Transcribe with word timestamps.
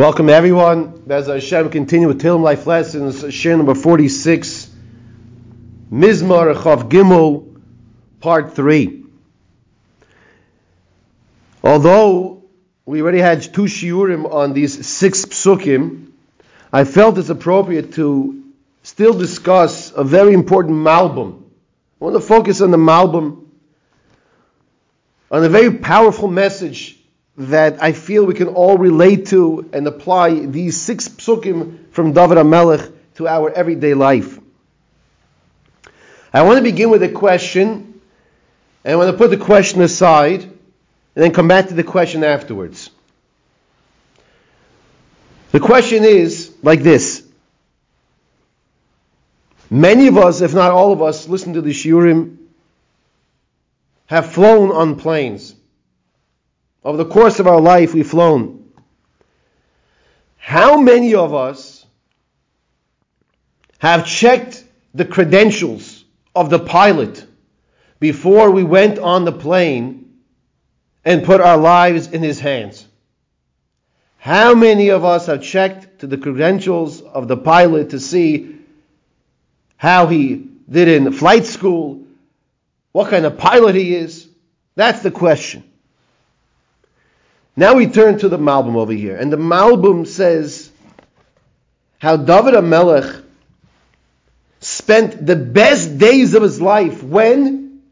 Welcome 0.00 0.30
everyone. 0.30 1.02
As 1.10 1.26
Hashem 1.26 1.68
continue 1.68 2.08
with 2.08 2.22
Tehillim 2.22 2.40
Life 2.40 2.66
Lessons, 2.66 3.34
share 3.34 3.54
number 3.54 3.74
46, 3.74 4.70
Mizmor 5.92 6.54
Chav 6.54 6.88
Gimel, 6.88 7.60
part 8.18 8.56
3. 8.56 9.04
Although 11.62 12.44
we 12.86 13.02
already 13.02 13.18
had 13.18 13.42
two 13.42 13.64
shiurim 13.64 14.24
on 14.32 14.54
these 14.54 14.86
six 14.86 15.26
psukim, 15.26 16.12
I 16.72 16.84
felt 16.84 17.18
it's 17.18 17.28
appropriate 17.28 17.92
to 17.96 18.42
still 18.82 19.12
discuss 19.12 19.92
a 19.92 20.02
very 20.02 20.32
important 20.32 20.78
Malbim. 20.78 21.42
I 22.00 22.04
want 22.06 22.16
to 22.16 22.20
focus 22.20 22.62
on 22.62 22.70
the 22.70 22.78
Malbim, 22.78 23.44
on 25.30 25.44
a 25.44 25.50
very 25.50 25.74
powerful 25.74 26.28
message 26.28 26.99
that 27.40 27.82
I 27.82 27.92
feel 27.92 28.26
we 28.26 28.34
can 28.34 28.48
all 28.48 28.76
relate 28.76 29.28
to 29.28 29.68
and 29.72 29.86
apply 29.86 30.46
these 30.46 30.78
six 30.78 31.08
psukim 31.08 31.90
from 31.90 32.12
David 32.12 32.36
HaMelech 32.36 32.92
to 33.14 33.26
our 33.26 33.50
everyday 33.50 33.94
life. 33.94 34.38
I 36.34 36.42
want 36.42 36.58
to 36.58 36.62
begin 36.62 36.90
with 36.90 37.02
a 37.02 37.08
question, 37.08 37.98
and 38.84 38.92
I 38.92 38.96
want 38.96 39.10
to 39.10 39.16
put 39.16 39.30
the 39.30 39.42
question 39.42 39.80
aside, 39.80 40.42
and 40.42 40.52
then 41.14 41.32
come 41.32 41.48
back 41.48 41.68
to 41.68 41.74
the 41.74 41.82
question 41.82 42.24
afterwards. 42.24 42.90
The 45.52 45.60
question 45.60 46.04
is 46.04 46.54
like 46.62 46.82
this. 46.82 47.26
Many 49.70 50.08
of 50.08 50.18
us, 50.18 50.42
if 50.42 50.52
not 50.52 50.72
all 50.72 50.92
of 50.92 51.00
us, 51.00 51.26
listen 51.26 51.54
to 51.54 51.62
the 51.62 51.70
shiurim, 51.70 52.36
have 54.06 54.30
flown 54.30 54.70
on 54.72 54.96
planes. 54.96 55.54
Over 56.84 56.96
the 56.96 57.10
course 57.10 57.40
of 57.40 57.46
our 57.46 57.60
life, 57.60 57.92
we've 57.92 58.08
flown. 58.08 58.72
How 60.38 60.80
many 60.80 61.14
of 61.14 61.34
us 61.34 61.84
have 63.78 64.06
checked 64.06 64.64
the 64.94 65.04
credentials 65.04 66.04
of 66.34 66.50
the 66.50 66.58
pilot 66.58 67.24
before 67.98 68.50
we 68.50 68.64
went 68.64 68.98
on 68.98 69.24
the 69.24 69.32
plane 69.32 70.12
and 71.04 71.24
put 71.24 71.40
our 71.40 71.58
lives 71.58 72.08
in 72.08 72.22
his 72.22 72.40
hands? 72.40 72.86
How 74.16 74.54
many 74.54 74.88
of 74.90 75.04
us 75.04 75.26
have 75.26 75.42
checked 75.42 76.00
to 76.00 76.06
the 76.06 76.18
credentials 76.18 77.00
of 77.00 77.28
the 77.28 77.36
pilot 77.36 77.90
to 77.90 78.00
see 78.00 78.56
how 79.76 80.06
he 80.06 80.46
did 80.68 80.88
in 80.88 81.10
flight 81.12 81.46
school, 81.46 82.04
what 82.92 83.10
kind 83.10 83.24
of 83.24 83.38
pilot 83.38 83.74
he 83.74 83.94
is? 83.94 84.28
That's 84.74 85.02
the 85.02 85.10
question. 85.10 85.69
Now 87.56 87.74
we 87.74 87.86
turn 87.86 88.18
to 88.18 88.28
the 88.28 88.38
Malbim 88.38 88.76
over 88.76 88.92
here, 88.92 89.16
and 89.16 89.32
the 89.32 89.36
Malbim 89.36 90.06
says 90.06 90.70
how 91.98 92.16
David 92.16 92.54
HaMelech 92.54 93.24
spent 94.60 95.26
the 95.26 95.36
best 95.36 95.98
days 95.98 96.34
of 96.34 96.42
his 96.42 96.60
life 96.60 97.02
when, 97.02 97.82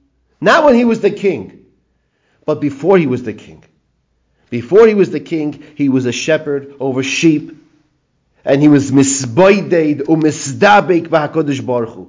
not 0.40 0.64
when 0.64 0.74
he 0.74 0.84
was 0.84 1.00
the 1.00 1.10
king, 1.10 1.66
but 2.44 2.60
before 2.60 2.98
he 2.98 3.06
was 3.06 3.22
the 3.22 3.32
king. 3.32 3.64
Before 4.50 4.86
he 4.86 4.94
was 4.94 5.10
the 5.10 5.20
king, 5.20 5.62
he 5.74 5.88
was 5.88 6.06
a 6.06 6.12
shepherd 6.12 6.74
over 6.80 7.02
sheep, 7.02 7.54
and 8.44 8.62
he 8.62 8.68
was 8.68 8.90
misboided 8.90 10.02
umisdabek 10.02 11.08
b'Hakadosh 11.08 11.64
Baruch. 11.64 12.08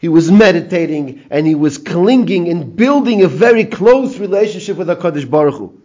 He 0.00 0.08
was 0.08 0.30
meditating 0.30 1.26
and 1.30 1.46
he 1.46 1.54
was 1.54 1.78
clinging 1.78 2.48
and 2.48 2.76
building 2.76 3.22
a 3.22 3.28
very 3.28 3.64
close 3.64 4.18
relationship 4.18 4.76
with 4.76 4.88
Hakadosh 4.88 5.28
Baruch 5.28 5.54
Hu. 5.54 5.80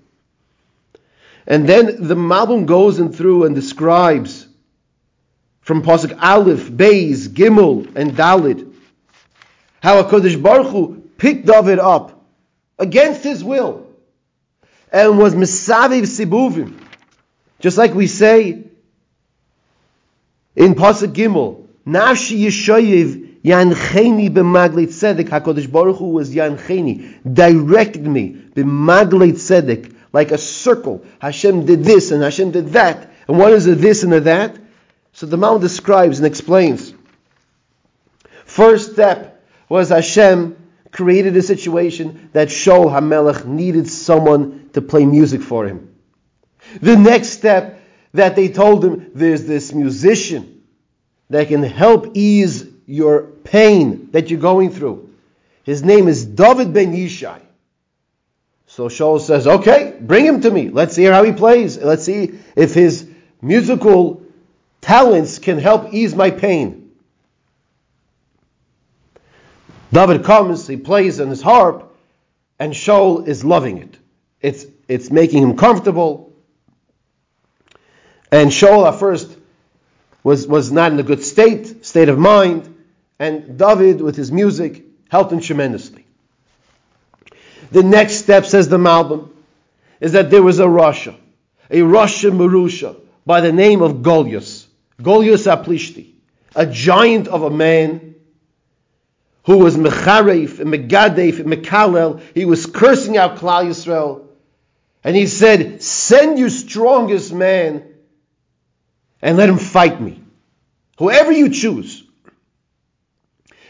And 1.50 1.68
then 1.68 2.08
the 2.08 2.16
Malbim 2.16 2.68
goes 2.68 3.00
in 3.00 3.12
through 3.12 3.46
and 3.46 3.56
describes 3.56 4.48
from 5.62 5.82
Pasuk 5.82 6.18
Aleph, 6.22 6.70
Beis, 6.70 7.28
Gimel, 7.28 7.96
and 7.96 8.12
Dalid 8.12 8.70
how 9.82 10.04
HaKadosh 10.04 10.42
Baruch 10.42 10.68
Hu 10.68 11.10
picked 11.18 11.46
David 11.46 11.80
up 11.80 12.24
against 12.78 13.24
his 13.24 13.44
will 13.44 13.88
and 14.92 15.18
was 15.18 15.36
Misaviv 15.36 16.04
Sibuvim. 16.04 16.78
Just 17.60 17.78
like 17.78 17.94
we 17.94 18.08
say 18.08 18.64
in 20.56 20.76
Pasuk 20.76 21.14
Gimel, 21.14 21.68
Nafshi 21.88 22.42
Yeshayiv 22.42 23.42
Yancheni 23.42 24.30
b'magleit 24.30 24.88
tzedek. 24.88 25.30
Hakadosh 25.30 25.72
Baruch 25.72 25.98
Hu 25.98 26.10
was 26.10 26.34
Yancheni, 26.34 27.34
directed 27.34 28.06
me 28.06 28.32
b'magleit 28.32 29.34
tzedek 29.34 29.96
like 30.12 30.32
a 30.32 30.38
circle. 30.38 31.06
Hashem 31.20 31.66
did 31.66 31.84
this 31.84 32.12
and 32.12 32.24
Hashem 32.24 32.52
did 32.52 32.70
that. 32.70 33.12
And 33.28 33.38
what 33.38 33.54
is 33.54 33.66
the 33.66 33.76
this 33.76 34.04
and 34.04 34.12
the 34.12 34.22
that? 34.22 34.58
So 35.14 35.26
the 35.26 35.38
Mount 35.38 35.62
describes 35.62 36.20
and 36.20 36.26
explains. 36.26 36.94
First 38.46 38.94
step 38.94 39.46
was 39.68 39.90
Hashem 39.90 40.56
created 40.92 41.38
a 41.38 41.42
situation 41.42 42.30
that 42.34 42.48
Shaul 42.48 42.92
HaMelech 42.92 43.46
needed 43.46 43.88
someone 43.88 44.70
to 44.74 44.82
play 44.82 45.06
music 45.06 45.42
for 45.42 45.66
him. 45.66 45.94
The 46.82 46.96
next 46.96 47.30
step 47.30 47.82
that 48.14 48.36
they 48.36 48.50
told 48.50 48.84
him, 48.84 49.12
there's 49.14 49.46
this 49.46 49.72
musician 49.74 50.64
that 51.30 51.48
can 51.48 51.62
help 51.64 52.12
ease 52.16 52.66
your 52.88 53.22
pain 53.24 54.10
that 54.12 54.32
you're 54.32 54.40
going 54.40 54.72
through. 54.72 55.14
His 55.64 55.84
name 55.84 56.08
is 56.08 56.26
David 56.26 56.74
Ben 56.74 56.94
Yishai. 56.94 57.42
So 58.70 58.88
Shaul 58.88 59.20
says, 59.20 59.48
okay, 59.48 59.98
bring 60.00 60.24
him 60.24 60.42
to 60.42 60.52
me. 60.52 60.70
Let's 60.70 60.96
hear 60.96 61.12
how 61.12 61.24
he 61.24 61.32
plays. 61.32 61.76
Let's 61.80 62.04
see 62.04 62.38
if 62.56 62.76
his 62.76 63.10
musical 63.42 64.22
talents 64.80 65.40
can 65.40 65.58
help 65.58 65.92
ease 65.92 66.14
my 66.14 66.30
pain. 66.30 66.92
David 69.92 70.24
comes, 70.24 70.68
he 70.68 70.78
plays 70.78 71.20
on 71.20 71.30
his 71.30 71.42
harp, 71.42 71.92
and 72.60 72.72
Shaul 72.72 73.28
is 73.28 73.44
loving 73.44 73.80
it. 73.80 73.98
It's, 74.40 74.68
it's 74.88 75.10
making 75.10 75.42
him 75.42 75.58
comfortable. 75.58 76.32
And 78.32 78.52
Shaul 78.52 78.88
at 78.88 79.00
first 79.00 79.36
was, 80.24 80.46
was 80.46 80.72
not 80.72 80.92
in 80.92 81.00
a 81.00 81.04
good 81.04 81.24
state, 81.24 81.88
state 81.88 82.08
of 82.08 82.20
mind, 82.20 82.76
and 83.18 83.58
David 83.58 84.00
with 84.00 84.16
his 84.16 84.32
music 84.32 84.86
helped 85.10 85.34
him 85.34 85.40
tremendously. 85.40 85.99
The 87.72 87.84
next 87.84 88.16
step, 88.16 88.46
says 88.46 88.70
the 88.70 88.78
Malbim, 88.78 89.30
is 90.00 90.14
that 90.14 90.32
there 90.32 90.44
was 90.44 90.60
a 90.60 90.68
Russia, 90.68 91.16
a 91.70 91.82
Russian 91.82 92.38
Marusha 92.38 92.96
by 93.26 93.42
the 93.42 93.52
name 93.52 93.82
of 93.82 94.02
Goliath, 94.02 94.66
Goliath 95.02 95.46
Aplishti, 95.46 96.14
a 96.56 96.66
giant 96.66 97.28
of 97.28 97.44
a 97.44 97.50
man 97.50 98.16
who 99.44 99.58
was 99.58 99.78
Mecharef 99.78 100.60
and 100.60 100.72
Megadef 100.72 101.40
Mekalel. 101.44 102.22
He 102.34 102.46
was 102.46 102.66
cursing 102.66 103.18
out 103.18 103.38
Klal 103.38 103.66
Yisrael. 103.66 104.26
And 105.04 105.16
he 105.16 105.28
said, 105.28 105.82
Send 105.82 106.38
your 106.38 106.50
strongest 106.50 107.34
man 107.34 107.84
and 109.22 109.38
let 109.38 109.50
him 109.50 109.58
fight 109.58 110.02
me. 110.02 110.22
Whoever 110.98 111.32
you 111.32 111.50
choose. 111.50 112.04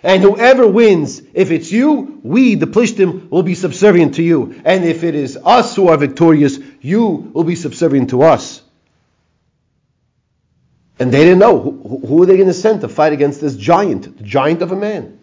And 0.01 0.23
whoever 0.23 0.67
wins, 0.67 1.21
if 1.33 1.51
it's 1.51 1.71
you, 1.71 2.19
we, 2.23 2.55
the 2.55 2.67
Plishtim, 2.67 3.29
will 3.29 3.43
be 3.43 3.55
subservient 3.55 4.15
to 4.15 4.23
you. 4.23 4.61
And 4.63 4.85
if 4.85 5.03
it 5.03 5.15
is 5.15 5.37
us 5.37 5.75
who 5.75 5.89
are 5.89 5.97
victorious, 5.97 6.57
you 6.81 7.31
will 7.33 7.43
be 7.43 7.55
subservient 7.55 8.11
to 8.11 8.21
us. 8.21 8.61
And 10.99 11.11
they 11.11 11.23
didn't 11.23 11.39
know. 11.39 11.59
Who, 11.59 11.99
who 12.05 12.23
are 12.23 12.25
they 12.25 12.35
going 12.35 12.47
to 12.47 12.53
send 12.53 12.81
to 12.81 12.87
fight 12.87 13.13
against 13.13 13.41
this 13.41 13.55
giant, 13.55 14.17
the 14.17 14.23
giant 14.23 14.61
of 14.61 14.71
a 14.71 14.75
man? 14.75 15.19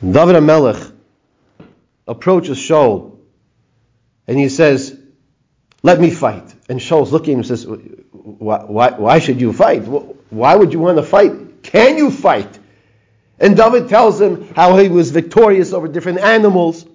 David 0.00 0.36
HaMelech 0.36 0.92
approaches 2.06 2.58
Shaul 2.58 3.18
and 4.26 4.38
he 4.38 4.48
says, 4.48 4.98
let 5.82 6.00
me 6.00 6.10
fight. 6.10 6.54
And 6.68 6.80
Shaul's 6.80 7.12
looking 7.12 7.32
at 7.32 7.34
him 7.34 7.38
and 7.40 7.46
says, 7.46 7.66
why, 7.66 8.64
why, 8.64 8.90
why 8.90 9.18
should 9.18 9.40
you 9.40 9.52
fight? 9.52 9.80
Why 9.80 10.56
would 10.56 10.72
you 10.72 10.80
want 10.80 10.98
to 10.98 11.02
fight? 11.02 11.32
Can 11.64 11.98
you 11.98 12.10
fight? 12.10 12.58
And 13.40 13.56
David 13.56 13.88
tells 13.88 14.20
him 14.20 14.54
how 14.54 14.76
he 14.76 14.88
was 14.88 15.10
victorious 15.10 15.72
over 15.72 15.88
different 15.88 16.20
animals. 16.20 16.86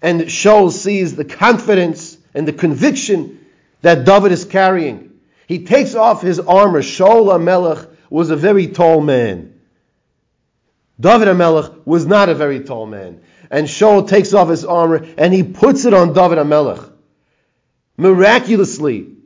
And 0.00 0.22
Shaul 0.22 0.72
sees 0.72 1.14
the 1.14 1.24
confidence 1.24 2.16
and 2.32 2.48
the 2.48 2.52
conviction 2.52 3.44
that 3.82 4.04
David 4.04 4.32
is 4.32 4.44
carrying. 4.44 5.12
He 5.46 5.64
takes 5.64 5.94
off 5.94 6.22
his 6.22 6.40
armor. 6.40 6.82
Shaul 6.82 7.26
HaMelech 7.26 7.88
was 8.08 8.30
a 8.30 8.36
very 8.36 8.68
tall 8.68 9.00
man. 9.00 9.60
David 10.98 11.28
HaMelech 11.28 11.84
was 11.84 12.06
not 12.06 12.28
a 12.28 12.34
very 12.34 12.60
tall 12.60 12.86
man. 12.86 13.20
And 13.50 13.66
Shaul 13.66 14.08
takes 14.08 14.32
off 14.32 14.48
his 14.48 14.64
armor 14.64 15.06
and 15.18 15.34
he 15.34 15.42
puts 15.42 15.84
it 15.84 15.92
on 15.92 16.12
David 16.12 16.38
HaMelech. 16.38 16.90
Miraculously, 17.96 19.16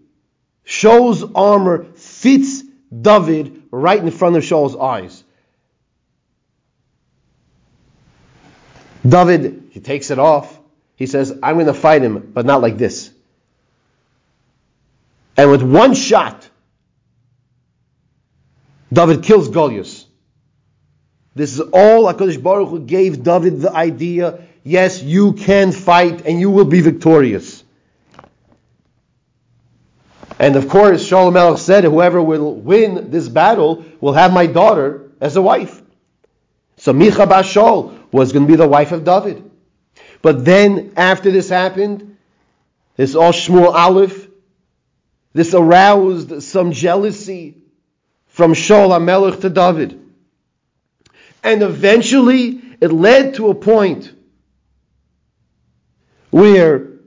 Shaul's 0.67 1.25
armor 1.35 1.85
fits 1.95 2.63
David 2.91 3.58
right 3.71 3.99
in 3.99 4.11
front 4.11 4.37
of 4.37 4.45
Shaul's 4.45 4.77
eyes. 4.77 5.25
David, 9.07 9.69
he 9.71 9.81
takes 9.81 10.11
it 10.11 10.19
off. 10.19 10.59
He 10.97 11.07
says, 11.07 11.39
I'm 11.43 11.55
going 11.55 11.67
to 11.67 11.75
fight 11.75 12.03
him, 12.03 12.33
but 12.35 12.45
not 12.45 12.61
like 12.61 12.77
this. 12.77 13.11
And 15.37 15.51
with 15.51 15.63
one 15.63 15.95
shot, 15.95 16.49
David 18.93 19.23
kills 19.23 19.49
Goliath. 19.49 20.05
This 21.35 21.55
is 21.55 21.61
all 21.61 22.13
HaKadosh 22.13 22.43
Baruch 22.43 22.69
Hu 22.71 22.81
gave 22.81 23.23
David 23.23 23.61
the 23.61 23.73
idea, 23.73 24.41
yes, 24.65 25.03
you 25.03 25.35
can 25.35 25.71
fight 25.71 26.27
and 26.27 26.41
you 26.41 26.51
will 26.51 26.65
be 26.65 26.81
victorious. 26.81 27.58
And 30.39 30.55
of 30.55 30.69
course, 30.69 31.09
Shaul 31.09 31.33
HaMelech 31.33 31.59
said, 31.59 31.85
whoever 31.85 32.23
will 32.23 32.55
win 32.55 33.11
this 33.11 33.29
battle 33.29 33.85
will 34.01 34.13
have 34.13 34.33
my 34.33 34.47
daughter 34.47 35.11
as 35.21 35.37
a 35.37 35.43
wife. 35.43 35.83
So 36.77 36.93
Micha 36.93 37.27
Bashol 37.27 37.99
was 38.13 38.33
going 38.33 38.47
to 38.47 38.51
be 38.51 38.57
the 38.57 38.69
wife 38.69 38.93
of 38.93 39.05
David. 39.05 39.51
But 40.23 40.45
then, 40.45 40.93
after 40.97 41.31
this 41.31 41.49
happened, 41.49 42.17
this 42.97 43.17
all 43.17 43.33
Shmuel 43.33 43.73
Aleph, 43.73 44.29
this 45.33 45.55
aroused 45.55 46.43
some 46.43 46.73
jealousy 46.73 47.57
from 48.29 48.55
Shaul 48.55 48.91
HaMelech 48.91 49.41
to 49.41 49.51
David. 49.51 50.01
And 51.43 51.63
eventually, 51.63 52.61
it 52.81 52.93
led 52.93 53.35
to 53.35 53.49
a 53.49 53.55
point 53.55 54.13
where 56.31 56.98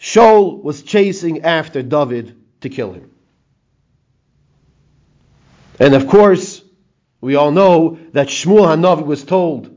Shaul 0.00 0.62
was 0.62 0.82
chasing 0.82 1.42
after 1.42 1.82
David 1.82 2.36
to 2.60 2.68
kill 2.68 2.92
him. 2.92 3.10
And 5.78 5.94
of 5.94 6.06
course, 6.06 6.62
we 7.20 7.34
all 7.36 7.50
know 7.50 7.98
that 8.12 8.28
Shmuel 8.28 8.66
Hanavi 8.66 9.04
was 9.04 9.24
told 9.24 9.74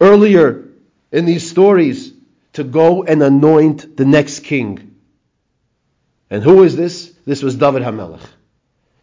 earlier 0.00 0.68
in 1.10 1.24
these 1.24 1.48
stories 1.48 2.12
to 2.54 2.64
go 2.64 3.04
and 3.04 3.22
anoint 3.22 3.96
the 3.96 4.04
next 4.04 4.40
king. 4.40 4.96
And 6.30 6.42
who 6.42 6.62
is 6.62 6.76
this? 6.76 7.12
This 7.26 7.42
was 7.42 7.56
David 7.56 7.82
Hamelech. 7.82 8.20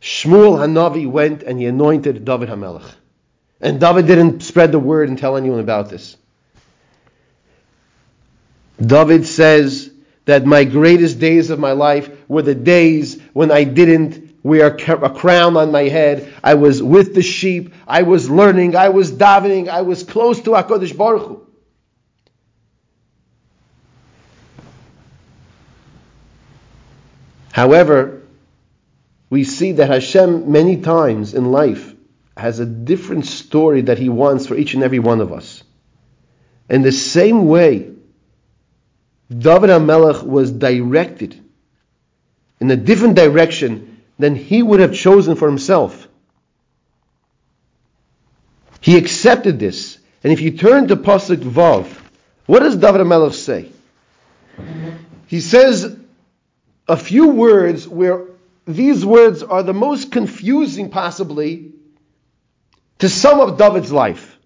Shmuel 0.02 0.58
Hanavi 0.58 1.10
went 1.10 1.44
and 1.44 1.60
he 1.60 1.66
anointed 1.66 2.26
David 2.26 2.50
Hamelech. 2.50 2.92
And 3.62 3.80
David 3.80 4.08
didn't 4.08 4.42
spread 4.42 4.72
the 4.72 4.80
word 4.80 5.10
and 5.10 5.18
tell 5.18 5.38
anyone 5.38 5.60
about 5.60 5.90
this. 5.90 6.16
David 8.82 9.26
says 9.26 9.92
that 10.26 10.46
my 10.46 10.64
greatest 10.64 11.20
days 11.20 11.50
of 11.50 11.60
my 11.60 11.74
life 11.74 12.10
were 12.30 12.42
the 12.42 12.56
days 12.56 13.22
when 13.34 13.52
I 13.52 13.64
didn't 13.64 14.30
wear 14.44 14.68
a 14.68 15.10
crown 15.10 15.58
on 15.58 15.72
my 15.72 15.84
head. 15.84 16.34
I 16.44 16.54
was 16.54 16.82
with 16.82 17.14
the 17.14 17.22
sheep. 17.22 17.74
I 17.88 18.04
was 18.04 18.30
learning. 18.30 18.76
I 18.76 18.90
was 18.90 19.12
davening. 19.12 19.68
I 19.68 19.82
was 19.82 20.04
close 20.04 20.42
to 20.42 20.52
HaKadosh 20.52 20.96
Baruch 20.98 21.28
Hu. 21.28 21.46
However, 27.52 28.22
we 29.30 29.44
see 29.44 29.74
that 29.74 29.90
Hashem 29.90 30.52
many 30.52 30.78
times 30.78 31.34
in 31.34 31.52
life 31.52 31.94
has 32.38 32.60
a 32.60 32.66
different 32.66 33.26
story 33.26 33.82
that 33.82 33.98
He 33.98 34.08
wants 34.08 34.48
for 34.48 34.56
each 34.56 34.74
and 34.74 34.84
every 34.84 35.00
one 35.00 35.20
of 35.20 35.34
us. 35.34 35.62
In 36.70 36.84
the 36.84 36.94
same 36.94 37.48
way, 37.48 37.92
David 39.30 39.70
HaMelech 39.70 40.24
was 40.24 40.52
directed 40.52 41.40
in 42.60 42.72
a 42.72 42.76
different 42.76 43.16
direction 43.16 44.02
than 44.18 44.36
he 44.36 44.62
would 44.64 44.80
have 44.80 44.94
chosen 44.94 45.36
for 45.36 45.48
himself. 45.48 46.08
He 48.82 48.98
accepted 48.98 49.60
this. 49.60 49.98
And 50.24 50.34
if 50.34 50.42
you 50.42 50.52
turn 50.52 50.88
to 50.88 50.96
Pasuk 50.96 51.38
Vav, 51.38 51.86
what 52.46 52.60
does 52.60 52.76
David 52.76 53.02
HaMelech 53.02 53.34
say? 53.34 53.72
He 55.28 55.42
says 55.42 55.96
a 56.88 56.98
few 56.98 57.30
words 57.30 57.88
where 57.88 58.26
these 58.66 59.06
words 59.06 59.44
are 59.44 59.64
the 59.64 59.74
most 59.74 60.12
confusing 60.12 60.90
possibly 60.90 61.72
to 62.98 63.08
sum 63.08 63.40
up 63.40 63.58
David's 63.58 63.92
life. 63.92 64.38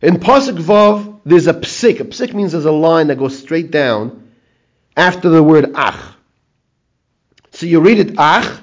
In 0.00 0.16
Pasuk 0.16 0.56
Vav, 0.56 1.11
there's 1.24 1.46
a 1.46 1.54
psik. 1.54 2.00
A 2.00 2.04
psik 2.04 2.34
means 2.34 2.52
there's 2.52 2.64
a 2.64 2.72
line 2.72 3.08
that 3.08 3.18
goes 3.18 3.38
straight 3.38 3.70
down 3.70 4.30
after 4.96 5.28
the 5.28 5.42
word 5.42 5.72
ach. 5.74 6.14
So 7.52 7.66
you 7.66 7.80
read 7.80 7.98
it 7.98 8.14
ach, 8.18 8.60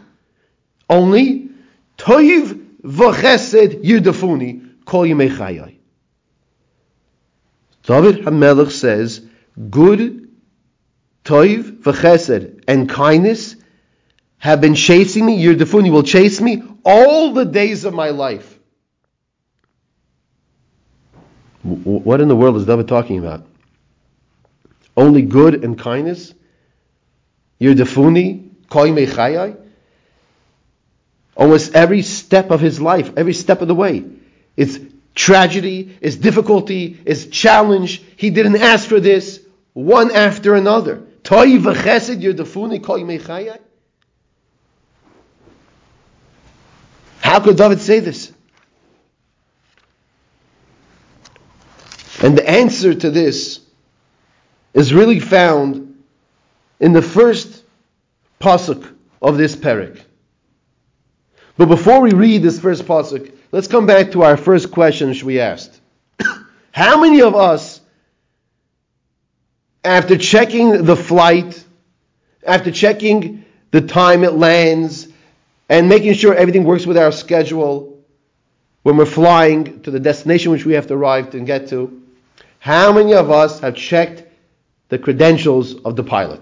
only 0.89 1.49
toiv 1.97 2.67
v'chesed 2.83 3.83
yudafuni 3.83 4.85
kol 4.85 5.05
yimei. 5.05 5.75
David 7.83 8.25
HaMelech 8.25 8.71
says, 8.71 9.25
good, 9.69 10.29
toiv 11.23 11.81
v'chesed, 11.81 12.63
and 12.67 12.89
kindness 12.89 13.55
have 14.37 14.61
been 14.61 14.75
chasing 14.75 15.25
me, 15.25 15.43
yudafuni 15.43 15.91
will 15.91 16.03
chase 16.03 16.39
me 16.39 16.63
all 16.83 17.33
the 17.33 17.45
days 17.45 17.85
of 17.85 17.93
my 17.93 18.09
life. 18.09 18.58
What 21.63 22.21
in 22.21 22.27
the 22.27 22.35
world 22.35 22.55
is 22.57 22.65
David 22.65 22.87
talking 22.87 23.19
about? 23.19 23.45
Only 24.95 25.21
good 25.21 25.63
and 25.63 25.77
kindness? 25.77 26.33
Yerdefuni, 27.59 28.49
koime 28.67 29.07
chayai? 29.07 29.57
Almost 31.35 31.75
every 31.75 32.01
step 32.01 32.51
of 32.51 32.59
his 32.59 32.81
life, 32.81 33.11
every 33.17 33.33
step 33.33 33.61
of 33.61 33.67
the 33.67 33.75
way. 33.75 34.05
It's 34.55 34.79
tragedy, 35.15 35.97
it's 36.01 36.15
difficulty, 36.15 36.99
it's 37.05 37.25
challenge. 37.25 38.01
He 38.15 38.29
didn't 38.29 38.57
ask 38.57 38.87
for 38.87 38.99
this, 38.99 39.41
one 39.73 40.11
after 40.11 40.55
another. 40.55 41.03
Toi 41.23 41.57
v'chesed 41.57 42.21
yerdefuni 42.21 42.79
koime 42.79 43.21
chayai? 43.21 43.59
How 47.21 47.41
could 47.41 47.57
David 47.57 47.81
say 47.81 47.99
this? 47.99 48.31
And 52.21 52.37
the 52.37 52.49
answer 52.49 52.93
to 52.93 53.09
this 53.09 53.61
is 54.73 54.93
really 54.93 55.19
found 55.19 56.03
in 56.79 56.93
the 56.93 57.01
first 57.01 57.63
pasuk 58.41 58.93
of 59.21 59.37
this 59.37 59.55
parak. 59.55 60.01
But 61.57 61.67
before 61.67 62.01
we 62.01 62.11
read 62.11 62.41
this 62.41 62.59
first 62.59 62.85
pasuk, 62.85 63.33
let's 63.51 63.67
come 63.67 63.85
back 63.85 64.11
to 64.11 64.23
our 64.23 64.37
first 64.37 64.71
question 64.71 65.15
we 65.25 65.39
asked. 65.39 65.79
How 66.71 67.01
many 67.01 67.21
of 67.21 67.35
us, 67.35 67.81
after 69.83 70.17
checking 70.17 70.83
the 70.85 70.95
flight, 70.95 71.63
after 72.45 72.71
checking 72.71 73.45
the 73.71 73.81
time 73.81 74.23
it 74.23 74.33
lands, 74.33 75.07
and 75.69 75.87
making 75.87 76.13
sure 76.13 76.33
everything 76.33 76.63
works 76.63 76.85
with 76.85 76.97
our 76.97 77.11
schedule, 77.11 77.99
when 78.83 78.97
we're 78.97 79.05
flying 79.05 79.81
to 79.81 79.91
the 79.91 79.99
destination 79.99 80.51
which 80.51 80.65
we 80.65 80.73
have 80.73 80.87
to 80.87 80.93
arrive 80.93 81.31
to 81.31 81.37
and 81.37 81.45
get 81.45 81.67
to, 81.69 81.98
how 82.59 82.91
many 82.91 83.13
of 83.13 83.31
us 83.31 83.61
have 83.61 83.75
checked 83.75 84.23
the 84.89 84.99
credentials 84.99 85.75
of 85.75 85.95
the 85.95 86.03
pilot? 86.03 86.41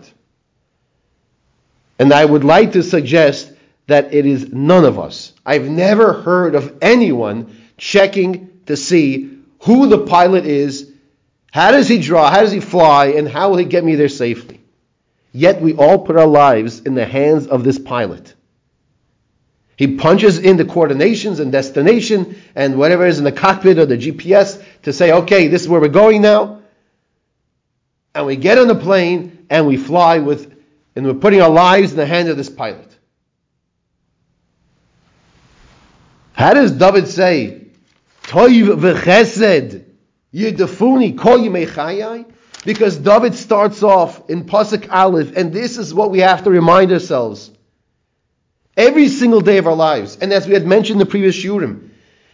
And 1.99 2.11
I 2.11 2.25
would 2.25 2.43
like 2.43 2.73
to 2.73 2.83
suggest 2.83 3.51
that 3.87 4.13
it 4.13 4.25
is 4.25 4.51
none 4.51 4.83
of 4.83 4.99
us. 4.99 5.33
I've 5.45 5.69
never 5.69 6.13
heard 6.13 6.55
of 6.55 6.77
anyone 6.81 7.55
checking 7.77 8.61
to 8.65 8.75
see 8.75 9.39
who 9.61 9.87
the 9.87 10.05
pilot 10.05 10.45
is, 10.45 10.91
how 11.51 11.71
does 11.71 11.87
he 11.87 11.99
draw, 11.99 12.29
how 12.29 12.41
does 12.41 12.51
he 12.51 12.59
fly, 12.59 13.07
and 13.07 13.27
how 13.27 13.49
will 13.49 13.57
he 13.57 13.65
get 13.65 13.83
me 13.83 13.95
there 13.95 14.09
safely. 14.09 14.61
Yet 15.31 15.61
we 15.61 15.73
all 15.73 15.99
put 15.99 16.17
our 16.17 16.27
lives 16.27 16.81
in 16.81 16.95
the 16.95 17.05
hands 17.05 17.47
of 17.47 17.63
this 17.63 17.79
pilot. 17.79 18.33
He 19.77 19.95
punches 19.95 20.39
in 20.39 20.57
the 20.57 20.65
coordinations 20.65 21.39
and 21.39 21.51
destination 21.51 22.35
and 22.55 22.77
whatever 22.77 23.05
is 23.05 23.19
in 23.19 23.23
the 23.23 23.31
cockpit 23.31 23.77
or 23.77 23.85
the 23.85 23.97
GPS 23.97 24.61
to 24.87 24.93
say, 24.93 25.11
okay, 25.11 25.49
this 25.49 25.63
is 25.63 25.67
where 25.67 25.81
we're 25.81 25.89
going 25.89 26.21
now. 26.21 26.61
And 28.15 28.25
we 28.25 28.37
get 28.37 28.57
on 28.57 28.69
the 28.69 28.75
plane 28.75 29.45
and 29.49 29.67
we 29.67 29.75
fly 29.75 30.19
with, 30.19 30.55
and 30.95 31.05
we're 31.05 31.13
putting 31.13 31.41
our 31.41 31.49
lives 31.49 31.91
in 31.91 31.97
the 31.97 32.05
hands 32.05 32.29
of 32.29 32.37
this 32.37 32.49
pilot. 32.49 32.97
How 36.31 36.53
does 36.53 36.71
David 36.71 37.09
say, 37.09 37.67
Toiv 38.23 38.79
v'chesed 38.79 39.83
yidafuni 40.33 41.17
kol 41.17 41.39
yimei 41.39 42.25
Because 42.63 42.95
David 42.97 43.35
starts 43.35 43.83
off 43.83 44.29
in 44.29 44.45
Pasuk 44.45 44.89
Aleph, 44.89 45.35
and 45.35 45.51
this 45.51 45.77
is 45.77 45.93
what 45.93 46.11
we 46.11 46.19
have 46.19 46.45
to 46.45 46.49
remind 46.49 46.93
ourselves 46.93 47.51
every 48.77 49.09
single 49.09 49.41
day 49.41 49.57
of 49.57 49.67
our 49.67 49.75
lives. 49.75 50.17
And 50.21 50.31
as 50.31 50.47
we 50.47 50.53
had 50.53 50.65
mentioned 50.65 51.01
in 51.01 51.05
the 51.05 51.11
previous 51.11 51.35
Shiurim, 51.35 51.89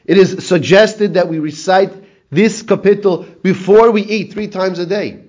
it 0.06 0.20
is 0.20 0.46
suggested 0.46 1.16
that 1.16 1.28
we 1.28 1.40
recite 1.40 2.03
this 2.34 2.64
kapitel 2.64 3.42
before 3.42 3.92
we 3.92 4.04
eat 4.04 4.34
three 4.34 4.48
times 4.48 4.80
a 4.80 4.86
day. 4.86 5.24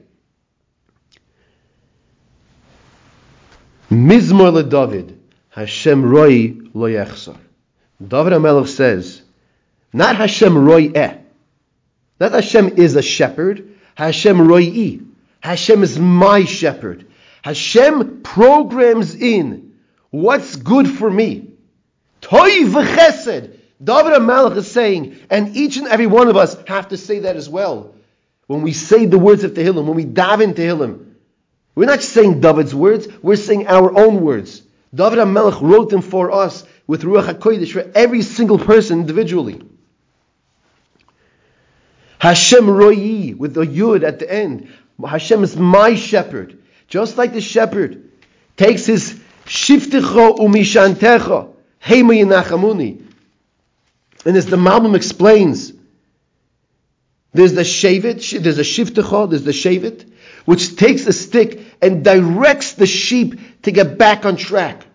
Mizmor 3.90 4.52
le 4.52 4.64
David, 4.64 5.20
Hashem 5.50 6.04
roi 6.04 6.56
lo 6.72 6.88
yechsar. 6.88 7.38
David 8.06 8.32
HaMelech 8.32 8.68
says, 8.68 9.22
not 9.92 10.16
Hashem 10.16 10.58
roi 10.58 10.90
eh, 10.94 11.18
not 12.18 12.32
Hashem 12.32 12.78
is 12.78 12.96
a 12.96 13.02
shepherd, 13.02 13.76
Hashem 13.94 14.46
roi 14.46 14.62
e. 14.62 15.00
Hashem 15.40 15.82
is 15.82 15.98
my 15.98 16.44
shepherd. 16.44 17.06
Hashem 17.42 18.22
programs 18.22 19.14
in 19.14 19.74
what's 20.10 20.56
good 20.56 20.88
for 20.88 21.10
me. 21.10 21.50
Toy 22.20 22.64
v'chesed. 22.64 23.53
David 23.82 24.12
HaMelech 24.12 24.56
is 24.56 24.70
saying, 24.70 25.18
and 25.30 25.56
each 25.56 25.76
and 25.76 25.88
every 25.88 26.06
one 26.06 26.28
of 26.28 26.36
us 26.36 26.56
have 26.66 26.88
to 26.88 26.96
say 26.96 27.20
that 27.20 27.36
as 27.36 27.48
well. 27.48 27.94
When 28.46 28.62
we 28.62 28.72
say 28.72 29.06
the 29.06 29.18
words 29.18 29.42
of 29.44 29.52
Tehillim, 29.52 29.86
when 29.86 29.96
we 29.96 30.04
dive 30.04 30.40
into 30.40 30.62
Tehillim, 30.62 31.14
we're 31.74 31.86
not 31.86 32.02
saying 32.02 32.40
David's 32.40 32.74
words, 32.74 33.08
we're 33.22 33.36
saying 33.36 33.66
our 33.66 33.96
own 33.98 34.20
words. 34.20 34.62
David 34.94 35.18
HaMelech 35.18 35.60
wrote 35.60 35.90
them 35.90 36.02
for 36.02 36.30
us 36.30 36.64
with 36.86 37.02
Ruach 37.02 37.34
HaKodesh 37.34 37.72
for 37.72 37.90
every 37.94 38.22
single 38.22 38.58
person 38.58 39.00
individually. 39.00 39.60
Hashem 42.18 42.64
Royi 42.66 43.36
with 43.36 43.54
the 43.54 43.62
Yud 43.66 44.02
at 44.02 44.18
the 44.18 44.32
end. 44.32 44.68
Hashem 45.04 45.42
is 45.42 45.56
my 45.56 45.94
shepherd. 45.94 46.62
Just 46.88 47.18
like 47.18 47.32
the 47.32 47.40
shepherd 47.40 48.10
takes 48.56 48.86
his 48.86 49.20
Shiftecho 49.46 50.38
umishantecha 50.38 51.52
Hema 51.82 52.14
Yinachamuni. 52.14 53.02
And 54.24 54.36
as 54.36 54.46
the 54.46 54.56
Malbim 54.56 54.96
explains, 54.96 55.72
there's 57.32 57.52
the 57.52 57.62
Shavit, 57.62 58.42
there's 58.42 58.58
a 58.58 58.62
Shiftecha, 58.62 59.28
there's 59.28 59.42
the 59.42 59.52
Shavit, 59.52 60.10
which 60.44 60.76
takes 60.76 61.06
a 61.06 61.12
stick 61.12 61.60
and 61.82 62.04
directs 62.04 62.72
the 62.72 62.86
sheep 62.86 63.62
to 63.62 63.72
get 63.72 63.98
back 63.98 64.24
on 64.24 64.36
track. 64.36 64.86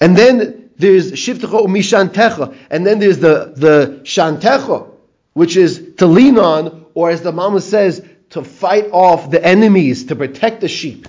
And 0.00 0.16
then 0.16 0.70
there's 0.76 1.12
Shiftecha 1.12 1.66
umishantecha, 1.66 2.56
and 2.70 2.86
then 2.86 2.98
there's 2.98 3.18
the, 3.18 3.52
the 3.56 4.00
Shantecha, 4.02 4.90
which 5.32 5.56
is 5.56 5.94
to 5.98 6.06
lean 6.06 6.38
on, 6.38 6.86
or 6.94 7.10
as 7.10 7.22
the 7.22 7.32
Mama 7.32 7.60
says, 7.60 8.04
to 8.30 8.42
fight 8.42 8.88
off 8.92 9.30
the 9.30 9.44
enemies, 9.44 10.06
to 10.06 10.16
protect 10.16 10.60
the 10.60 10.68
sheep. 10.68 11.08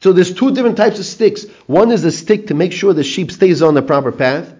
So 0.00 0.12
there's 0.12 0.34
two 0.34 0.52
different 0.52 0.76
types 0.76 0.98
of 0.98 1.04
sticks. 1.04 1.44
One 1.66 1.92
is 1.92 2.04
a 2.04 2.12
stick 2.12 2.48
to 2.48 2.54
make 2.54 2.72
sure 2.72 2.92
the 2.92 3.04
sheep 3.04 3.30
stays 3.30 3.62
on 3.62 3.74
the 3.74 3.82
proper 3.82 4.12
path, 4.12 4.52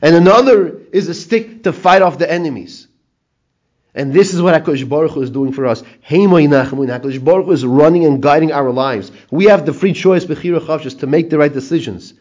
and 0.00 0.14
another 0.14 0.80
is 0.92 1.08
a 1.08 1.14
stick 1.14 1.64
to 1.64 1.72
fight 1.72 2.02
off 2.02 2.18
the 2.18 2.30
enemies. 2.30 2.86
And 3.94 4.12
this 4.12 4.32
is 4.32 4.40
what 4.40 4.54
HaKadosh 4.54 4.88
Baruch 4.88 5.12
Hu 5.12 5.22
is 5.22 5.30
doing 5.30 5.52
for 5.52 5.66
us. 5.66 5.82
HaKadosh 6.08 7.24
Baruch 7.24 7.46
Hu 7.46 7.52
is 7.52 7.66
running 7.66 8.04
and 8.04 8.22
guiding 8.22 8.52
our 8.52 8.70
lives. 8.70 9.10
We 9.30 9.46
have 9.46 9.66
the 9.66 9.72
free 9.72 9.92
choice, 9.92 10.24
to 10.24 11.06
make 11.06 11.30
the 11.30 11.38
right 11.38 11.52
decisions. 11.52 12.14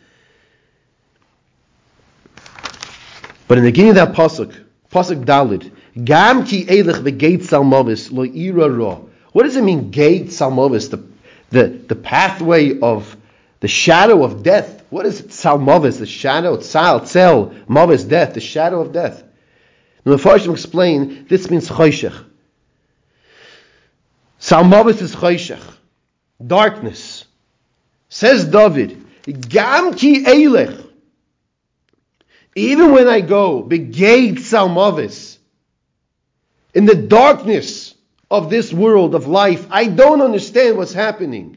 But 3.47 3.57
in 3.57 3.63
the 3.63 3.71
beginning 3.71 3.91
of 3.91 3.95
that 3.95 4.13
pasuk, 4.13 4.53
pasuk 4.91 5.23
Dalid, 5.23 5.71
Gam 6.03 6.45
ki 6.45 6.65
elech 6.65 7.01
v'geit 7.01 7.41
salmovis 7.43 8.11
lo 8.11 8.23
ira 8.23 8.69
ro. 8.69 9.09
What 9.31 9.43
does 9.43 9.55
it 9.55 9.63
mean, 9.63 9.89
gate 9.91 10.27
salmovis? 10.27 10.89
The, 10.89 11.03
the, 11.49 11.67
the 11.67 11.95
pathway 11.95 12.79
of 12.79 13.15
the 13.59 13.67
shadow 13.67 14.23
of 14.23 14.43
death. 14.43 14.83
What 14.89 15.05
is 15.05 15.21
it? 15.21 15.27
Salmovis, 15.29 15.99
the 15.99 16.05
shadow, 16.05 16.57
tsal, 16.57 17.01
tzel, 17.01 17.53
movis, 17.67 18.07
death, 18.07 18.33
the 18.33 18.39
shadow 18.39 18.81
of 18.81 18.91
death. 18.91 19.23
The 20.03 20.15
Farshim 20.15 20.53
explain 20.53 21.25
this 21.27 21.49
means 21.49 21.69
choshech. 21.69 22.25
Salmovis 24.39 25.01
is 25.01 25.15
choshech, 25.15 25.63
darkness. 26.45 27.25
Says 28.09 28.45
David, 28.45 29.03
Gam 29.25 29.93
ki 29.93 30.23
elech 30.23 30.87
even 32.57 32.91
when 32.91 33.07
I 33.07 33.21
go, 33.21 33.61
begate 33.61 34.39
salmavis, 34.39 35.37
in 36.73 36.85
the 36.85 36.95
darkness 36.95 37.93
of 38.31 38.49
this 38.49 38.73
world 38.73 39.13
of 39.13 39.27
life, 39.27 39.67
I 39.69 39.85
don't 39.85 40.23
understand 40.23 40.75
what's 40.75 40.91
happening. 40.91 41.56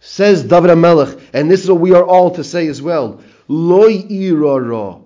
Says 0.00 0.44
David 0.44 0.70
HaMelech, 0.70 1.20
and 1.32 1.50
this 1.50 1.62
is 1.62 1.70
what 1.70 1.80
we 1.80 1.92
are 1.92 2.04
all 2.04 2.30
to 2.32 2.44
say 2.44 2.68
as 2.68 2.80
well. 2.80 3.20
Loi 3.48 4.04
irara. 4.08 5.00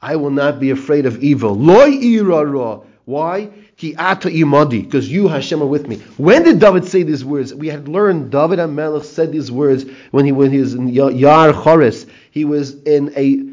I 0.00 0.16
will 0.16 0.30
not 0.30 0.60
be 0.60 0.70
afraid 0.70 1.06
of 1.06 1.22
evil. 1.22 1.54
Loi 1.54 1.90
irara. 1.90 2.80
Why? 3.04 3.48
Ki 3.78 3.94
ata 3.96 4.28
imadi, 4.28 4.82
because 4.82 5.10
you 5.10 5.28
Hashem 5.28 5.62
are 5.62 5.66
with 5.66 5.88
me. 5.88 5.96
When 6.18 6.42
did 6.42 6.58
David 6.58 6.84
say 6.84 7.04
these 7.04 7.24
words? 7.24 7.54
We 7.54 7.68
had 7.68 7.88
learned 7.88 8.30
David 8.30 8.58
HaMelech 8.58 9.04
said 9.04 9.32
these 9.32 9.50
words 9.50 9.86
when 10.10 10.26
he, 10.26 10.32
when 10.32 10.50
he 10.50 10.58
was 10.58 10.74
in 10.74 10.88
Yar 10.88 11.52
Chores. 11.52 12.06
He 12.30 12.44
was 12.44 12.82
in 12.82 13.12
a 13.16 13.48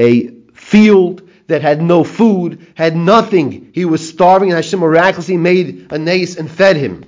a 0.00 0.28
field 0.52 1.28
that 1.48 1.62
had 1.62 1.82
no 1.82 2.04
food, 2.04 2.66
had 2.74 2.96
nothing. 2.96 3.70
He 3.72 3.84
was 3.84 4.06
starving, 4.06 4.50
and 4.50 4.56
Hashem 4.56 4.80
miraculously 4.80 5.36
made 5.36 5.88
a 5.90 5.98
nace 5.98 6.36
and 6.36 6.50
fed 6.50 6.76
him. 6.76 7.04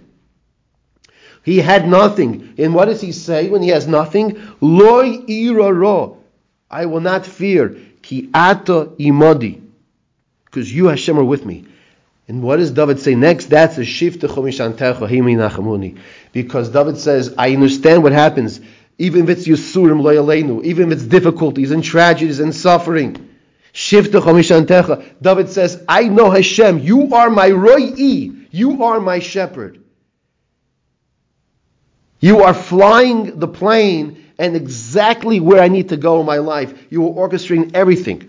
He 1.42 1.58
had 1.58 1.88
nothing. 1.88 2.54
And 2.58 2.74
what 2.74 2.86
does 2.86 3.00
he 3.00 3.12
say 3.12 3.48
when 3.48 3.62
he 3.62 3.68
has 3.68 3.86
nothing? 3.86 4.40
Loi 4.60 5.22
ira 5.28 5.72
ro 5.72 6.18
I 6.70 6.86
will 6.86 7.00
not 7.00 7.26
fear. 7.26 7.76
Ki 8.02 8.30
ata 8.32 8.90
imodi. 8.98 9.60
Because 10.44 10.72
you, 10.72 10.86
Hashem, 10.86 11.18
are 11.18 11.24
with 11.24 11.44
me. 11.44 11.64
And 12.28 12.42
what 12.42 12.56
does 12.56 12.70
David 12.70 13.00
say 13.00 13.14
next? 13.14 13.46
That's 13.46 13.78
a 13.78 13.84
shift 13.84 14.20
to 14.20 14.28
nachamuni. 14.28 15.98
Because 16.32 16.68
David 16.68 16.98
says, 16.98 17.34
I 17.36 17.54
understand 17.54 18.02
what 18.02 18.12
happens 18.12 18.60
even 19.00 19.24
if 19.24 19.30
it's 19.30 19.48
Yusurim 19.48 20.02
Loyalenu, 20.02 20.62
even 20.62 20.92
if 20.92 20.98
it's 20.98 21.06
difficulties 21.06 21.70
and 21.70 21.82
tragedies 21.82 22.38
and 22.38 22.54
suffering. 22.54 23.30
Shifta 23.72 24.20
Chomishantecha. 24.20 25.14
David 25.22 25.48
says, 25.48 25.82
I 25.88 26.04
know 26.08 26.30
Hashem, 26.30 26.80
you 26.80 27.14
are 27.14 27.30
my 27.30 27.48
Roi'i, 27.48 28.46
you 28.50 28.84
are 28.84 29.00
my 29.00 29.18
shepherd. 29.20 29.79
You 32.20 32.42
are 32.42 32.54
flying 32.54 33.38
the 33.38 33.48
plane 33.48 34.24
and 34.38 34.54
exactly 34.54 35.40
where 35.40 35.62
I 35.62 35.68
need 35.68 35.88
to 35.90 35.96
go 35.96 36.20
in 36.20 36.26
my 36.26 36.38
life. 36.38 36.86
You 36.90 37.08
are 37.08 37.28
orchestrating 37.28 37.74
everything. 37.74 38.22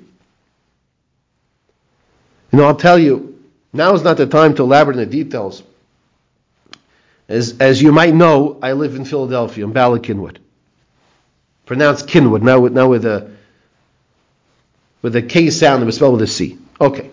You 2.51 2.59
know, 2.59 2.65
I'll 2.65 2.75
tell 2.75 2.99
you, 2.99 3.39
now 3.71 3.93
is 3.93 4.03
not 4.03 4.17
the 4.17 4.27
time 4.27 4.55
to 4.55 4.63
elaborate 4.63 4.97
in 4.97 5.09
the 5.09 5.23
details. 5.23 5.63
As, 7.29 7.57
as 7.59 7.81
you 7.81 7.91
might 7.91 8.13
know, 8.13 8.59
I 8.61 8.73
live 8.73 8.95
in 8.95 9.05
Philadelphia, 9.05 9.63
in 9.63 9.71
Bala 9.71 9.99
Cynwyd 9.99 10.37
pronounced 11.71 12.05
Kinwood, 12.05 12.41
now 12.41 12.59
with, 12.59 12.73
now 12.73 12.89
with 12.89 13.05
a 13.05 13.31
with 15.01 15.15
a 15.15 15.21
K 15.21 15.49
sound 15.49 15.81
that 15.81 15.85
was 15.85 15.95
spelled 15.95 16.19
with 16.19 16.23
a 16.23 16.27
C. 16.27 16.57
Okay. 16.81 17.09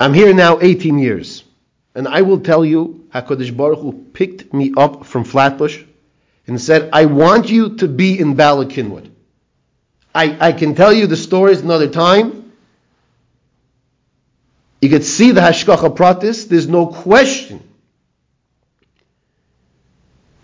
I'm 0.00 0.14
here 0.14 0.32
now 0.32 0.58
18 0.58 0.98
years. 0.98 1.44
And 1.94 2.08
I 2.08 2.22
will 2.22 2.40
tell 2.40 2.64
you, 2.64 2.97
HaKadosh 3.14 3.56
Baruch 3.56 3.80
Hu 3.80 3.92
picked 4.12 4.52
me 4.52 4.72
up 4.76 5.06
from 5.06 5.24
Flatbush 5.24 5.82
and 6.46 6.60
said, 6.60 6.90
I 6.92 7.06
want 7.06 7.50
you 7.50 7.76
to 7.76 7.88
be 7.88 8.18
in 8.18 8.34
Bala 8.34 8.66
Cynwyd. 8.66 9.10
I, 10.14 10.48
I 10.48 10.52
can 10.52 10.74
tell 10.74 10.92
you 10.92 11.06
the 11.06 11.16
stories 11.16 11.60
another 11.60 11.88
time. 11.88 12.52
You 14.80 14.88
could 14.88 15.04
see 15.04 15.32
the 15.32 15.40
Hashgacha 15.40 15.96
Pratis, 15.96 16.48
there's 16.48 16.68
no 16.68 16.86
question. 16.86 17.62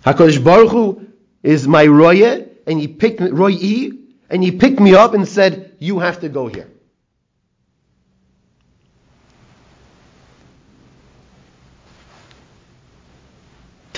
HaKadosh 0.04 0.44
Baruch 0.44 0.71
Hu 0.71 1.06
is 1.42 1.66
my 1.66 1.87
roye, 1.87 2.47
and 2.66 2.80
he 2.80 2.88
picked 2.88 3.21
roye, 3.21 3.90
and 4.28 4.42
he 4.42 4.50
picked 4.52 4.80
me 4.80 4.94
up 4.94 5.14
and 5.14 5.26
said, 5.26 5.73
"You 5.78 5.99
have 6.00 6.21
to 6.21 6.28
go 6.28 6.47
here." 6.47 6.68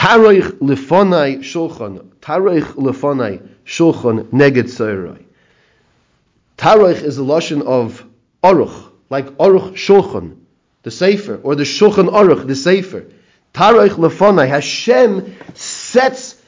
Taroich 0.06 0.60
lefonai 0.60 1.38
shulchan, 1.38 1.98
taroich 2.20 2.74
lefonai 2.76 3.42
shulchan 3.64 4.26
neged 4.26 4.68
soiroi. 4.68 5.24
Taroich 6.56 7.02
is 7.02 7.18
a 7.18 7.24
lotion 7.24 7.62
of 7.62 8.06
oruch, 8.40 8.92
like 9.10 9.26
oruch 9.38 9.72
shulchan, 9.72 10.36
the 10.84 10.92
sefer, 10.92 11.40
or 11.42 11.56
the 11.56 11.64
shulchan 11.64 12.08
oruch, 12.08 12.46
the 12.46 12.54
sefer. 12.54 13.06
Taroich 13.52 13.96
lefonai, 13.96 14.46
Hashem 14.46 15.34
sets 15.54 16.40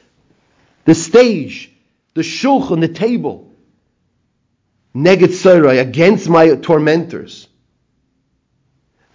the 0.85 0.95
stage, 0.95 1.69
the 2.13 2.21
shulchan, 2.21 2.79
the 2.79 2.87
table, 2.87 3.53
Neged 4.95 5.33
neget 5.43 5.81
against 5.81 6.29
my 6.29 6.55
tormentors. 6.55 7.49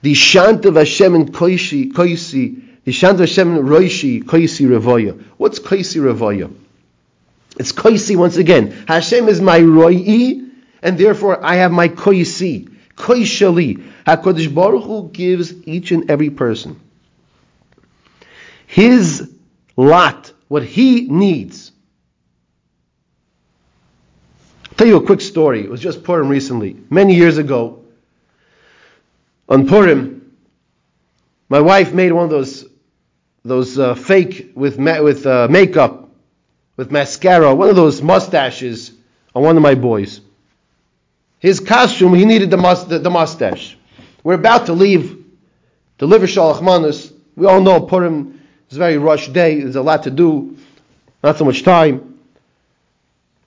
The 0.03 0.13
shant 0.13 0.67
of 0.67 0.77
Hashem 0.77 1.15
and 1.15 1.33
koishi, 1.33 1.93
koisi, 1.93 2.74
of 2.87 3.19
Hashem 3.19 3.59
roishi, 3.59 4.23
koisi 4.23 4.67
revoya. 4.67 5.21
What's 5.37 5.59
koisi 5.59 6.01
revoya? 6.01 6.55
It's 7.59 7.73
koisi 7.73 8.17
once 8.17 8.37
again. 8.37 8.85
Hashem 8.87 9.29
is 9.29 9.41
my 9.41 9.61
roi, 9.61 9.95
and 10.83 10.99
therefore 10.99 11.45
I 11.45 11.57
have 11.57 11.73
my 11.73 11.89
koisi, 11.89 12.69
koishali. 12.97 13.91
HaKadosh 14.07 14.55
Baruch 14.55 14.85
Hu 14.85 15.09
gives 15.13 15.55
each 15.67 15.93
and 15.93 16.11
every 16.11 16.31
person 16.31 16.81
his 18.75 19.31
lot 19.77 20.33
what 20.49 20.65
he 20.65 21.03
needs. 21.03 21.71
I'll 24.69 24.75
tell 24.77 24.87
you 24.89 24.97
a 24.97 25.07
quick 25.07 25.21
story. 25.21 25.63
It 25.63 25.71
was 25.71 25.81
just 25.81 26.03
Purim 26.03 26.29
recently. 26.29 26.77
Many 26.91 27.15
years 27.15 27.39
ago, 27.39 27.85
on 29.49 29.69
Purim, 29.69 30.33
my 31.49 31.61
wife 31.61 31.93
made 31.93 32.11
one 32.11 32.25
of 32.25 32.31
those 32.31 32.67
those 33.45 33.79
uh, 33.79 33.95
fake 33.95 34.53
with 34.55 34.79
ma- 34.79 35.03
with 35.03 35.27
uh, 35.27 35.49
makeup, 35.51 36.09
with 36.77 36.91
mascara, 36.91 37.55
one 37.55 37.69
of 37.69 37.77
those 37.77 38.01
mustaches 38.03 38.93
on 39.35 39.43
one 39.43 39.57
of 39.57 39.63
my 39.63 39.75
boys. 39.75 40.21
His 41.41 41.61
costume, 41.61 42.15
he 42.15 42.25
needed 42.25 42.51
the, 42.51 42.57
mus- 42.57 42.85
the, 42.85 42.99
the 42.99 43.11
mustache. 43.11 43.77
We're 44.23 44.35
about 44.35 44.67
to 44.67 44.73
leave, 44.73 45.23
deliver 45.99 46.27
Shalach 46.27 46.63
Manus. 46.63 47.13
We 47.37 47.47
all 47.47 47.61
know 47.61 47.81
Purim 47.83 48.41
is 48.71 48.77
a 48.77 48.81
very 48.81 48.97
rushed 48.97 49.35
day. 49.35 49.61
There's 49.61 49.77
a 49.77 49.83
lot 49.83 50.05
to 50.05 50.11
do, 50.11 50.57
not 51.23 51.37
so 51.37 51.45
much 51.45 51.63
time. 51.63 52.19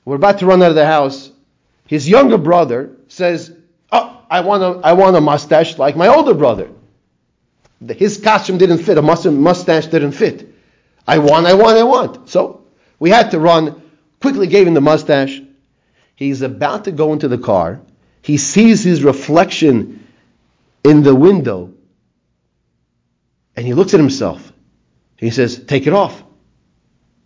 We're 0.06 0.18
about 0.18 0.40
to 0.40 0.46
run 0.46 0.62
out 0.62 0.70
of 0.70 0.76
the 0.76 0.86
house. 0.86 1.32
His 1.88 2.08
younger 2.08 2.38
brother 2.38 2.92
says, 3.08 3.52
"Oh, 3.92 4.22
I 4.30 4.42
want 4.42 4.62
a, 4.62 4.86
I 4.86 4.94
want 4.94 5.16
a 5.16 5.22
mustache 5.22 5.78
like 5.80 5.96
my 5.98 6.08
older 6.08 6.36
brother." 6.36 6.70
His 7.86 8.18
costume 8.18 8.58
didn't 8.58 8.80
fit. 8.80 8.98
A 8.98 9.02
mustache 9.02 9.88
didn't 9.88 10.14
fit. 10.14 10.54
I 11.08 11.20
want, 11.20 11.46
I 11.46 11.54
want, 11.54 11.78
I 11.78 11.84
want. 11.84 12.30
So 12.30 12.66
we 13.00 13.10
had 13.10 13.32
to 13.32 13.40
run. 13.40 13.82
Quickly 14.22 14.48
gave 14.48 14.68
him 14.68 14.74
the 14.74 14.82
mustache. 14.82 15.42
He's 16.16 16.42
about 16.42 16.86
to 16.86 16.92
go 16.92 17.14
into 17.14 17.28
the 17.28 17.38
car. 17.38 17.82
He 18.22 18.38
sees 18.38 18.84
his 18.84 19.04
reflection 19.04 20.08
in 20.84 21.04
the 21.04 21.14
window. 21.14 21.74
And 23.56 23.66
he 23.66 23.74
looks 23.74 23.94
at 23.94 24.00
himself. 24.00 24.52
He 25.16 25.30
says, 25.30 25.64
Take 25.64 25.88
it 25.88 25.94
off. 25.94 26.24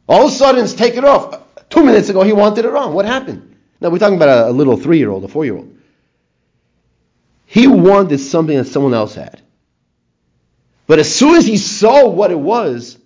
All 0.07 0.25
of 0.27 0.31
a 0.31 0.35
sudden, 0.35 0.63
it's 0.63 0.73
take 0.73 0.95
it 0.95 1.05
off. 1.05 1.41
Two 1.69 1.83
minutes 1.83 2.09
ago, 2.09 2.21
he 2.23 2.33
wanted 2.33 2.65
it 2.65 2.75
on. 2.75 2.93
What 2.93 3.05
happened? 3.05 3.55
Now, 3.79 3.89
we're 3.89 3.99
talking 3.99 4.17
about 4.17 4.47
a, 4.47 4.49
a 4.49 4.51
little 4.51 4.77
three 4.77 4.97
year 4.97 5.09
old, 5.09 5.23
a 5.23 5.27
four 5.27 5.45
year 5.45 5.55
old. 5.55 5.75
He 7.45 7.67
wanted 7.67 8.19
something 8.19 8.57
that 8.57 8.65
someone 8.65 8.93
else 8.93 9.15
had. 9.15 9.40
But 10.91 10.99
as 10.99 11.15
soon 11.15 11.35
as 11.35 11.47
he 11.47 11.55
saw 11.55 12.09
what 12.09 12.31
it 12.31 12.37
was, 12.37 12.97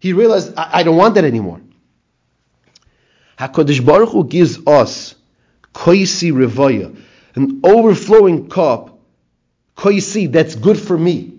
he 0.00 0.12
realized, 0.12 0.54
I, 0.56 0.80
I 0.80 0.82
don't 0.82 0.96
want 0.96 1.14
that 1.14 1.24
anymore. 1.24 1.60
HaKadosh 3.38 3.86
Baruch 3.86 4.08
Hu 4.08 4.24
gives 4.24 4.58
us 4.66 5.14
koisi 5.72 6.32
revoya, 6.32 7.00
an 7.36 7.60
overflowing 7.62 8.48
cup, 8.48 8.98
koisi, 9.76 10.32
that's 10.32 10.56
good 10.56 10.76
for 10.76 10.98
me. 10.98 11.34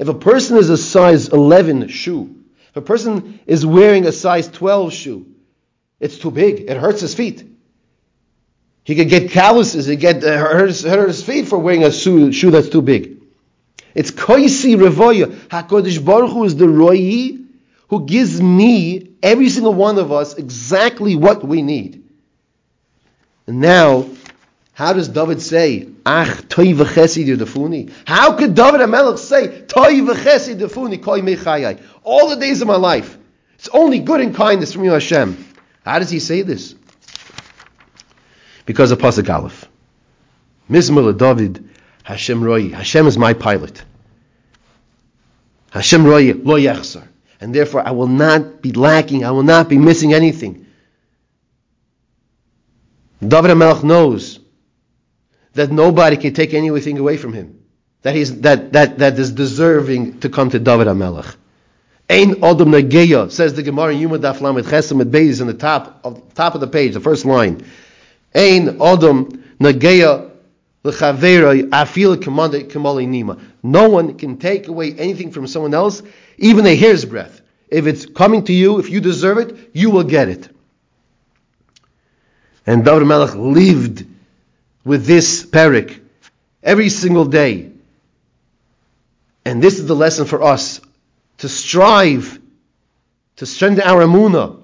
If 0.00 0.08
a 0.08 0.14
person 0.14 0.56
is 0.56 0.68
a 0.68 0.76
size 0.76 1.28
11 1.28 1.86
shoe, 1.90 2.42
if 2.70 2.76
a 2.76 2.82
person 2.82 3.38
is 3.46 3.64
wearing 3.64 4.04
a 4.04 4.10
size 4.10 4.48
12 4.48 4.92
shoe, 4.92 5.26
it's 6.00 6.18
too 6.18 6.32
big. 6.32 6.62
It 6.62 6.76
hurts 6.76 7.02
his 7.02 7.14
feet. 7.14 7.44
He 8.82 8.96
could 8.96 9.08
get 9.08 9.30
calluses. 9.30 9.86
He 9.86 9.94
get 9.94 10.24
uh, 10.24 10.38
hurt, 10.38 10.66
his, 10.66 10.82
hurt 10.82 11.06
his 11.06 11.22
feet 11.22 11.46
for 11.46 11.56
wearing 11.56 11.84
a 11.84 11.92
shoe, 11.92 12.32
shoe 12.32 12.50
that's 12.50 12.68
too 12.68 12.82
big. 12.82 13.15
It's 13.96 14.10
koisi 14.10 14.76
revoya. 14.76 15.26
Hakadosh 15.48 16.04
Baruch 16.04 16.30
Hu 16.30 16.44
is 16.44 16.54
the 16.54 16.68
roi 16.68 17.38
who 17.88 18.04
gives 18.04 18.42
me 18.42 19.14
every 19.22 19.48
single 19.48 19.72
one 19.72 19.98
of 19.98 20.12
us 20.12 20.34
exactly 20.34 21.16
what 21.16 21.42
we 21.42 21.62
need. 21.62 22.04
And 23.46 23.60
now, 23.60 24.06
how 24.74 24.92
does 24.92 25.08
David 25.08 25.40
say, 25.40 25.88
Ach, 26.04 26.46
toy 26.46 26.74
v'chesed 26.74 27.24
yudafuni? 27.24 27.90
How 28.04 28.34
could 28.34 28.54
David 28.54 28.82
HaMelech 28.82 29.16
say, 29.16 29.62
toy 29.62 29.94
v'chesed 30.00 30.56
yudafuni 30.56 31.02
koi 31.02 31.22
mechayai? 31.22 31.80
All 32.02 32.28
the 32.28 32.36
days 32.36 32.60
of 32.60 32.68
my 32.68 32.76
life. 32.76 33.16
It's 33.54 33.68
only 33.68 34.00
good 34.00 34.20
and 34.20 34.34
kindness 34.34 34.74
from 34.74 34.84
you, 34.84 34.90
Hashem. 34.90 35.42
How 35.86 36.00
does 36.00 36.10
he 36.10 36.20
say 36.20 36.42
this? 36.42 36.74
Because 38.66 38.90
of 38.90 38.98
Pasuk 38.98 39.34
Aleph. 39.34 39.66
Mizmor 40.68 41.16
David, 41.16 41.66
Hashem 42.02 42.44
roi. 42.44 42.68
Hashem 42.68 43.06
is 43.06 43.16
my 43.16 43.32
pilot. 43.32 43.82
Hashem 45.76 46.06
roi 46.06 46.32
lo 46.32 46.56
yachsar. 46.56 47.06
And 47.38 47.54
therefore 47.54 47.86
I 47.86 47.90
will 47.90 48.06
not 48.06 48.62
be 48.62 48.72
lacking, 48.72 49.24
I 49.24 49.30
will 49.30 49.42
not 49.42 49.68
be 49.68 49.76
missing 49.76 50.14
anything. 50.14 50.66
David 53.20 53.50
HaMelech 53.50 53.82
knows 53.84 54.40
that 55.52 55.70
nobody 55.70 56.16
can 56.16 56.32
take 56.32 56.54
anything 56.54 56.98
away 56.98 57.18
from 57.18 57.34
him. 57.34 57.62
That, 58.02 58.14
he's, 58.14 58.40
that, 58.40 58.72
that, 58.72 58.98
that 58.98 59.18
is 59.18 59.32
deserving 59.32 60.20
to 60.20 60.30
come 60.30 60.50
to 60.50 60.58
David 60.58 60.86
HaMelech. 60.86 61.36
Ein 62.08 62.36
Odom 62.36 62.80
Nageya, 62.80 63.30
says 63.30 63.52
the 63.54 63.62
Gemara 63.62 63.92
in 63.92 64.00
Yuma 64.00 64.18
Daf 64.18 64.40
Lamed 64.40 64.64
Chesam 64.64 65.00
at 65.02 65.08
Beis 65.08 65.40
in 65.42 65.46
the 65.46 65.54
top 65.54 66.00
of, 66.04 66.34
top 66.34 66.54
of 66.54 66.60
the 66.62 66.68
page, 66.68 66.94
the 66.94 67.00
first 67.00 67.26
line. 67.26 67.66
Ein 68.34 68.78
Odom 68.78 69.42
Nageya 69.58 70.25
no 73.62 73.88
one 73.88 74.18
can 74.18 74.38
take 74.38 74.68
away 74.68 74.92
anything 74.94 75.32
from 75.32 75.46
someone 75.46 75.74
else, 75.74 76.02
even 76.38 76.66
a 76.66 76.76
hair's 76.76 77.04
breadth. 77.04 77.40
If 77.68 77.86
it's 77.86 78.06
coming 78.06 78.44
to 78.44 78.52
you, 78.52 78.78
if 78.78 78.90
you 78.90 79.00
deserve 79.00 79.38
it, 79.38 79.70
you 79.72 79.90
will 79.90 80.04
get 80.04 80.28
it. 80.28 80.48
And 82.66 82.84
David 82.84 83.06
Melech 83.06 83.34
lived 83.34 84.06
with 84.84 85.06
this 85.06 85.44
parak 85.44 86.00
every 86.62 86.88
single 86.88 87.24
day. 87.24 87.72
And 89.44 89.62
this 89.62 89.78
is 89.78 89.86
the 89.86 89.94
lesson 89.94 90.26
for 90.26 90.42
us 90.42 90.80
to 91.38 91.48
strive 91.48 92.40
to 93.36 93.46
strengthen 93.46 93.84
our 93.84 94.02
emunah. 94.02 94.62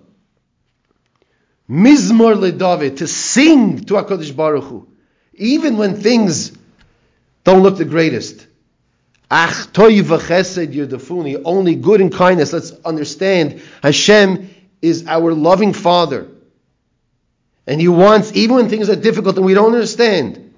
Mizmor 1.69 2.39
le 2.39 2.53
David, 2.53 2.99
to 2.99 3.07
sing 3.07 3.85
to 3.85 3.95
HaKadosh 3.95 4.35
Baruch 4.35 4.65
Hu 4.65 4.89
even 5.35 5.77
when 5.77 6.01
things 6.01 6.53
don't 7.45 7.63
look 7.63 7.77
the 7.77 7.85
greatest. 7.85 8.47
Ach 9.31 9.67
yudafuni, 9.73 11.41
only 11.45 11.75
good 11.75 12.01
and 12.01 12.13
kindness. 12.13 12.53
Let's 12.53 12.73
understand 12.85 13.63
Hashem 13.83 14.55
is 14.83 15.07
our 15.07 15.33
loving 15.33 15.73
Father. 15.73 16.29
And 17.67 17.81
He 17.81 17.89
wants, 17.89 18.33
even 18.35 18.57
when 18.57 18.69
things 18.69 18.91
are 18.91 18.97
difficult 18.97 19.37
and 19.37 19.47
we 19.47 19.55
don't 19.55 19.73
understand, 19.73 20.53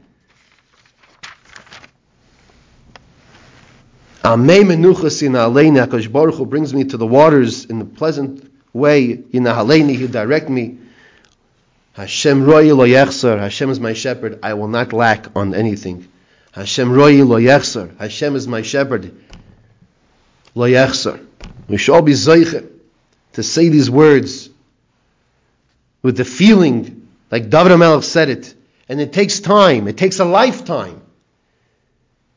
Amei 4.24 4.64
menuchas 4.64 5.22
in 5.22 5.32
Aleina, 5.32 5.86
Baruch 6.10 6.36
Hu 6.36 6.46
brings 6.46 6.72
me 6.72 6.84
to 6.84 6.96
the 6.96 7.06
waters 7.06 7.66
in 7.66 7.78
the 7.78 7.84
pleasant 7.84 8.50
way. 8.72 9.22
In 9.32 9.44
He 9.88 10.06
direct 10.06 10.48
me. 10.48 10.78
Hashem 11.94 12.42
roi 12.42 12.74
lo 12.74 12.84
yechser. 12.84 13.38
Hashem 13.38 13.70
is 13.70 13.78
my 13.78 13.92
shepherd. 13.92 14.40
I 14.42 14.54
will 14.54 14.66
not 14.66 14.92
lack 14.92 15.28
on 15.36 15.54
anything. 15.54 16.08
Hashem 16.50 16.92
roi 16.92 17.22
lo 17.24 17.40
yechser. 17.40 17.96
Hashem 17.98 18.34
is 18.34 18.48
my 18.48 18.62
shepherd. 18.62 19.14
Lo 20.56 20.68
yechser. 20.68 21.24
We 21.68 21.76
should 21.76 21.94
all 21.94 22.02
be 22.02 22.12
zeiche 22.12 22.68
to 23.34 23.42
say 23.44 23.68
these 23.68 23.88
words 23.88 24.50
with 26.02 26.16
the 26.16 26.24
feeling 26.24 27.08
like 27.30 27.48
David 27.48 27.70
HaMelech 27.70 28.02
said 28.02 28.28
it. 28.28 28.54
And 28.88 29.00
it 29.00 29.12
takes 29.12 29.38
time. 29.38 29.86
It 29.86 29.96
takes 29.96 30.18
a 30.18 30.24
lifetime 30.24 31.00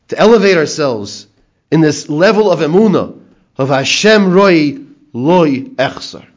to 0.10 0.20
elevate 0.20 0.58
ourselves 0.58 1.26
in 1.72 1.82
this 1.82 2.10
level 2.10 2.52
of 2.52 2.60
emuna 2.60 3.20
of 3.58 3.70
Hashem 3.70 4.32
roi 4.32 4.78
loy 5.14 5.62
echser. 5.62 6.28